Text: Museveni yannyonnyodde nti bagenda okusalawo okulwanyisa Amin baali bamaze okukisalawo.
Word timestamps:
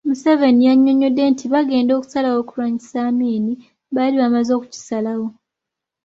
Museveni 0.07 0.63
yannyonnyodde 0.67 1.23
nti 1.31 1.45
bagenda 1.53 1.91
okusalawo 1.95 2.37
okulwanyisa 2.41 2.97
Amin 3.09 3.45
baali 3.93 4.15
bamaze 4.21 4.51
okukisalawo. 4.53 5.27